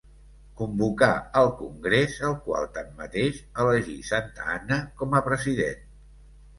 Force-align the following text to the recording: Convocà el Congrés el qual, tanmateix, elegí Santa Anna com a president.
Convocà 0.61 1.09
el 1.41 1.49
Congrés 1.59 2.17
el 2.31 2.35
qual, 2.47 2.67
tanmateix, 2.79 3.45
elegí 3.67 4.01
Santa 4.11 4.53
Anna 4.59 4.83
com 5.03 5.19
a 5.23 5.27
president. 5.33 5.91